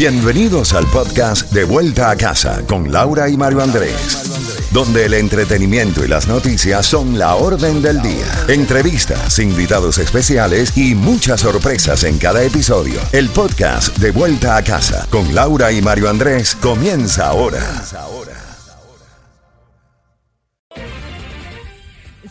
[0.00, 6.02] Bienvenidos al podcast De Vuelta a Casa con Laura y Mario Andrés, donde el entretenimiento
[6.02, 8.24] y las noticias son la orden del día.
[8.48, 12.98] Entrevistas, invitados especiales y muchas sorpresas en cada episodio.
[13.12, 17.60] El podcast De Vuelta a Casa con Laura y Mario Andrés comienza ahora.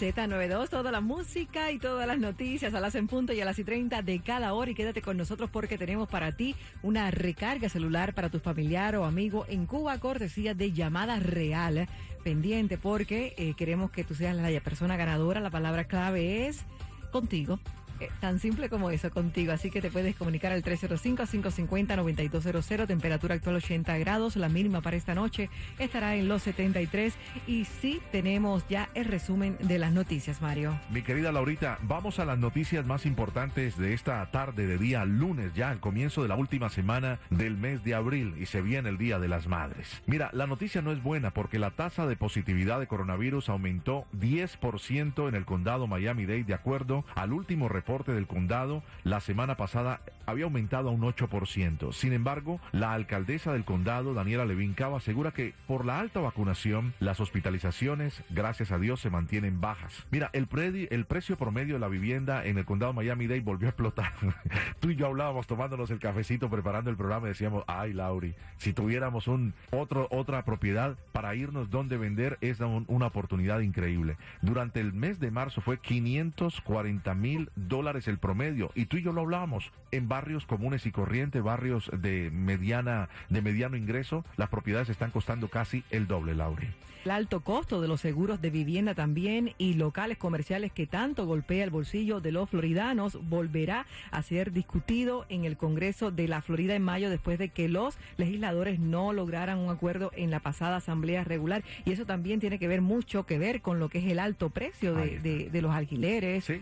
[0.00, 3.58] Z92, toda la música y todas las noticias a las en punto y a las
[3.58, 4.70] y 30 de cada hora.
[4.70, 9.04] Y quédate con nosotros porque tenemos para ti una recarga celular para tu familiar o
[9.04, 11.86] amigo en Cuba, cortesía de llamada real.
[12.24, 15.40] Pendiente porque eh, queremos que tú seas la persona ganadora.
[15.40, 16.64] La palabra clave es
[17.12, 17.60] contigo.
[18.00, 23.56] Eh, Tan simple como eso contigo, así que te puedes comunicar al 305-550-9200, temperatura actual
[23.56, 27.14] 80 grados, la mínima para esta noche estará en los 73
[27.46, 30.78] y sí tenemos ya el resumen de las noticias, Mario.
[30.90, 35.54] Mi querida Laurita, vamos a las noticias más importantes de esta tarde de día lunes,
[35.54, 38.98] ya al comienzo de la última semana del mes de abril y se viene el
[38.98, 40.02] Día de las Madres.
[40.06, 45.28] Mira, la noticia no es buena porque la tasa de positividad de coronavirus aumentó 10%
[45.28, 50.44] en el condado Miami-Dade de acuerdo al último reporte del condado la semana pasada había
[50.44, 51.92] aumentado a un 8%.
[51.92, 56.94] Sin embargo, la alcaldesa del condado, Daniela Levin Cava, asegura que por la alta vacunación,
[57.00, 60.06] las hospitalizaciones, gracias a Dios, se mantienen bajas.
[60.12, 60.46] Mira, el,
[60.90, 64.12] el precio promedio de la vivienda en el condado Miami-Dade volvió a explotar.
[64.80, 68.72] Tú y yo hablábamos tomándonos el cafecito, preparando el programa y decíamos, ay, Lauri, si
[68.72, 74.16] tuviéramos un otro, otra propiedad para irnos donde vender, es una oportunidad increíble.
[74.42, 79.12] Durante el mes de marzo fue 540 mil dólares el promedio y tú y yo
[79.12, 84.90] lo hablábamos en barrios comunes y corrientes, barrios de mediana, de mediano ingreso, las propiedades
[84.90, 86.68] están costando casi el doble, Lauri.
[87.04, 91.64] El alto costo de los seguros de vivienda también y locales comerciales que tanto golpea
[91.64, 96.74] el bolsillo de los floridanos volverá a ser discutido en el Congreso de la Florida
[96.74, 101.24] en mayo después de que los legisladores no lograran un acuerdo en la pasada asamblea
[101.24, 104.18] regular y eso también tiene que ver mucho que ver con lo que es el
[104.18, 106.44] alto precio de, de, de los alquileres.
[106.44, 106.60] Sí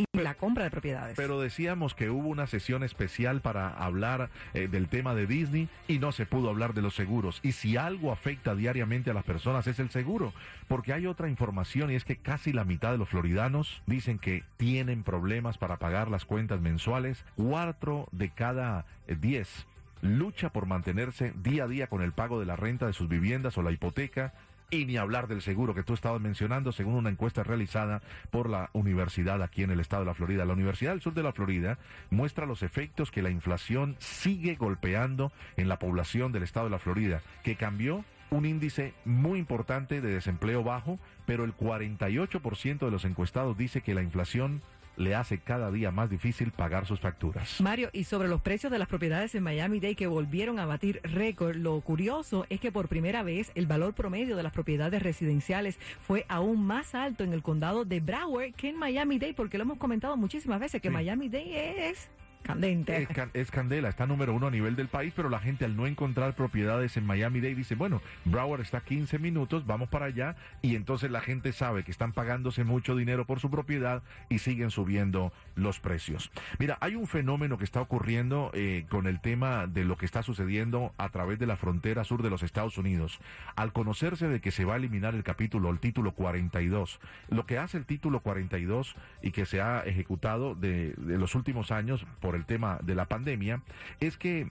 [0.00, 1.16] y la compra de propiedades.
[1.16, 5.98] Pero decíamos que hubo una sesión especial para hablar eh, del tema de Disney y
[5.98, 7.40] no se pudo hablar de los seguros.
[7.42, 10.32] Y si algo afecta diariamente a las personas es el seguro,
[10.68, 14.44] porque hay otra información y es que casi la mitad de los floridanos dicen que
[14.56, 17.24] tienen problemas para pagar las cuentas mensuales.
[17.36, 19.66] Cuatro de cada eh, diez
[20.02, 23.58] lucha por mantenerse día a día con el pago de la renta de sus viviendas
[23.58, 24.32] o la hipoteca
[24.70, 28.70] y ni hablar del seguro que tú estabas mencionando, según una encuesta realizada por la
[28.72, 30.44] universidad aquí en el estado de la Florida.
[30.44, 31.78] La Universidad del Sur de la Florida
[32.10, 36.78] muestra los efectos que la inflación sigue golpeando en la población del estado de la
[36.78, 43.04] Florida, que cambió un índice muy importante de desempleo bajo, pero el 48% de los
[43.04, 44.62] encuestados dice que la inflación
[45.00, 47.60] le hace cada día más difícil pagar sus facturas.
[47.60, 51.56] Mario, y sobre los precios de las propiedades en Miami-Dade que volvieron a batir récord,
[51.56, 56.26] lo curioso es que por primera vez el valor promedio de las propiedades residenciales fue
[56.28, 60.16] aún más alto en el condado de Broward que en Miami-Dade, porque lo hemos comentado
[60.16, 60.94] muchísimas veces que Sí.
[60.94, 62.08] Miami-Dade es
[62.52, 63.02] candente.
[63.02, 65.76] Es, can- es candela, está número uno a nivel del país, pero la gente al
[65.76, 70.36] no encontrar propiedades en Miami-Dade dice, bueno, Broward está a 15 minutos, vamos para allá,
[70.62, 74.70] y entonces la gente sabe que están pagándose mucho dinero por su propiedad y siguen
[74.70, 76.30] subiendo los precios.
[76.58, 80.22] Mira, hay un fenómeno que está ocurriendo eh, con el tema de lo que está
[80.22, 83.18] sucediendo a través de la frontera sur de los Estados Unidos.
[83.56, 87.58] Al conocerse de que se va a eliminar el capítulo, el título 42, lo que
[87.58, 92.34] hace el título 42 y que se ha ejecutado de, de los últimos años por
[92.34, 93.62] el tema de la pandemia,
[94.00, 94.50] es que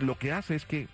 [0.00, 0.88] lo que hace es que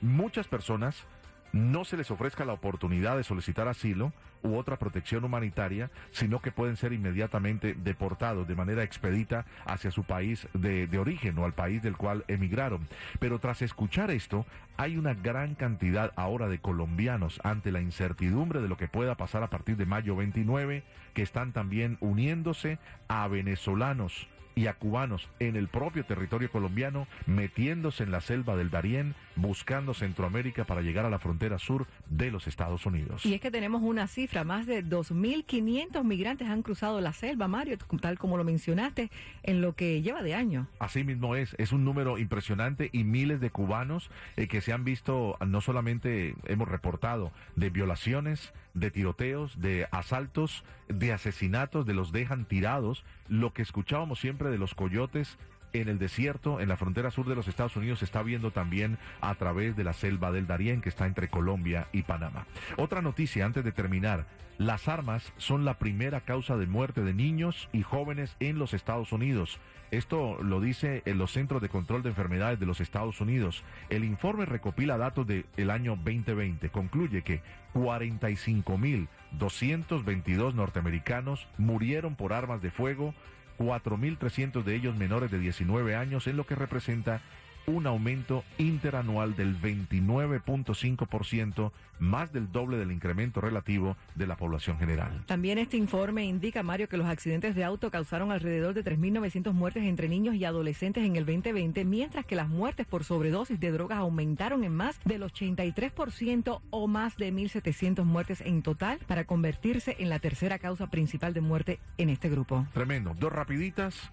[0.00, 1.04] muchas personas
[1.52, 6.52] no se les ofrezca la oportunidad de solicitar asilo u otra protección humanitaria, sino que
[6.52, 11.54] pueden ser inmediatamente deportados de manera expedita hacia su país de, de origen o al
[11.54, 12.86] país del cual emigraron.
[13.18, 18.68] Pero tras escuchar esto, hay una gran cantidad ahora de colombianos ante la incertidumbre de
[18.68, 24.28] lo que pueda pasar a partir de mayo 29, que están también uniéndose a venezolanos
[24.56, 29.92] y a cubanos en el propio territorio colombiano, metiéndose en la selva del Darién, buscando
[29.92, 33.26] Centroamérica para llegar a la frontera sur de los Estados Unidos.
[33.26, 37.76] Y es que tenemos una cifra, más de 2.500 migrantes han cruzado la selva, Mario,
[38.00, 39.10] tal como lo mencionaste,
[39.42, 40.66] en lo que lleva de año.
[40.78, 44.84] Así mismo es, es un número impresionante y miles de cubanos eh, que se han
[44.84, 52.12] visto, no solamente hemos reportado de violaciones, de tiroteos, de asaltos, de asesinatos, de los
[52.12, 55.38] dejan tirados, lo que escuchábamos siempre de los coyotes
[55.80, 58.98] en el desierto, en la frontera sur de los Estados Unidos, se está viendo también
[59.20, 62.46] a través de la selva del Darién, que está entre Colombia y Panamá.
[62.76, 64.26] Otra noticia antes de terminar.
[64.58, 69.12] Las armas son la primera causa de muerte de niños y jóvenes en los Estados
[69.12, 69.60] Unidos.
[69.90, 73.62] Esto lo dice en los Centros de Control de Enfermedades de los Estados Unidos.
[73.90, 76.70] El informe recopila datos del año 2020.
[76.70, 77.42] Concluye que
[77.74, 83.14] 45.222 norteamericanos murieron por armas de fuego
[83.58, 87.20] 4.300 de ellos menores de 19 años, en lo que representa
[87.66, 95.24] un aumento interanual del 29.5%, más del doble del incremento relativo de la población general.
[95.26, 99.84] También este informe indica, Mario, que los accidentes de auto causaron alrededor de 3.900 muertes
[99.84, 103.98] entre niños y adolescentes en el 2020, mientras que las muertes por sobredosis de drogas
[103.98, 110.08] aumentaron en más del 83% o más de 1.700 muertes en total para convertirse en
[110.08, 112.66] la tercera causa principal de muerte en este grupo.
[112.72, 113.14] Tremendo.
[113.18, 114.10] Dos rapiditas.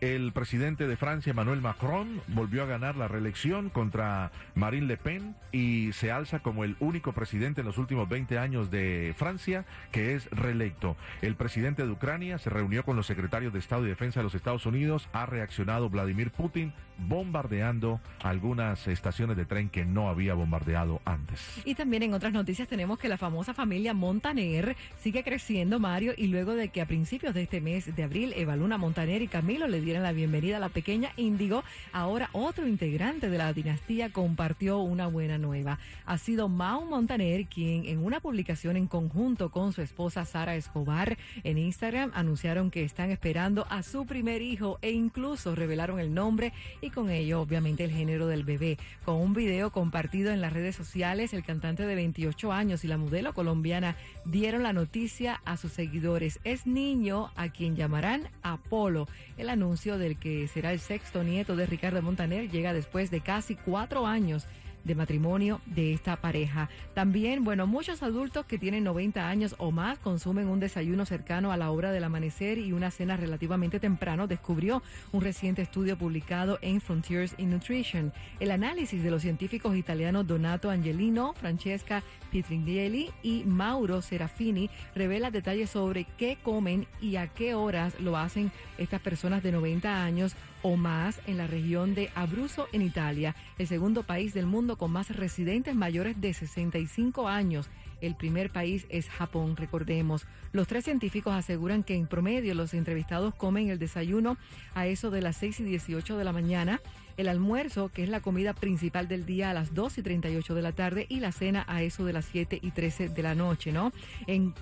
[0.00, 5.34] El presidente de Francia, Emmanuel Macron, volvió a ganar la reelección contra Marine Le Pen
[5.52, 10.14] y se alza como el único presidente en los últimos 20 años de Francia que
[10.14, 10.96] es reelecto.
[11.22, 14.34] El presidente de Ucrania se reunió con los secretarios de Estado y Defensa de los
[14.34, 15.08] Estados Unidos.
[15.14, 21.40] Ha reaccionado Vladimir Putin bombardeando algunas estaciones de tren que no había bombardeado antes.
[21.64, 26.28] Y también en otras noticias tenemos que la famosa familia Montaner sigue creciendo, Mario, y
[26.28, 29.66] luego de que a principios de este mes de abril Eva Luna Montaner y Camilo
[29.66, 31.62] le dieran la bienvenida a la pequeña Índigo,
[31.92, 35.78] ahora otro integrante de la dinastía compartió una buena nueva.
[36.06, 41.16] Ha sido Mau Montaner quien en una publicación en conjunto con su esposa Sara Escobar
[41.44, 46.52] en Instagram anunciaron que están esperando a su primer hijo e incluso revelaron el nombre
[46.80, 48.78] y con ello obviamente el género del bebé.
[49.04, 52.98] Con un video compartido en las redes sociales, el cantante de 28 años y la
[52.98, 53.94] modelo colombiana
[54.24, 56.40] dieron la noticia a sus seguidores.
[56.42, 59.06] Es niño a quien llamarán Apolo.
[59.36, 63.56] El anuncio del que será el sexto nieto de Ricardo Montaner llega después de casi
[63.56, 64.46] cuatro años
[64.86, 66.68] de matrimonio de esta pareja.
[66.94, 71.56] También, bueno, muchos adultos que tienen 90 años o más consumen un desayuno cercano a
[71.56, 76.80] la hora del amanecer y una cena relativamente temprano, descubrió un reciente estudio publicado en
[76.80, 78.12] Frontiers in Nutrition.
[78.40, 85.70] El análisis de los científicos italianos Donato Angelino, Francesca Pietringelli y Mauro Serafini revela detalles
[85.70, 90.36] sobre qué comen y a qué horas lo hacen estas personas de 90 años
[90.66, 94.90] o más en la región de Abruzzo en Italia, el segundo país del mundo con
[94.90, 97.68] más residentes mayores de 65 años.
[98.00, 100.26] El primer país es Japón, recordemos.
[100.50, 104.38] Los tres científicos aseguran que en promedio los entrevistados comen el desayuno
[104.74, 106.80] a eso de las 6 y 18 de la mañana,
[107.16, 110.62] el almuerzo, que es la comida principal del día, a las 2 y 38 de
[110.62, 113.70] la tarde y la cena a eso de las 7 y 13 de la noche,
[113.70, 113.92] ¿no?
[114.26, 114.52] En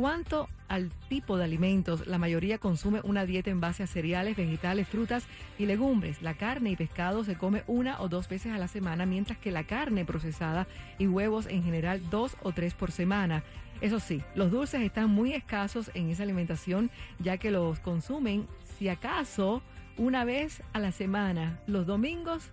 [0.00, 4.88] cuanto al tipo de alimentos, la mayoría consume una dieta en base a cereales, vegetales,
[4.88, 5.24] frutas
[5.58, 6.22] y legumbres.
[6.22, 9.50] La carne y pescado se come una o dos veces a la semana, mientras que
[9.50, 10.66] la carne procesada
[10.98, 13.42] y huevos en general dos o tres por semana.
[13.82, 18.46] Eso sí, los dulces están muy escasos en esa alimentación, ya que los consumen,
[18.78, 19.60] si acaso,
[19.98, 22.48] una vez a la semana, los domingos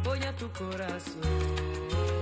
[0.05, 2.20] voy a tu corazón.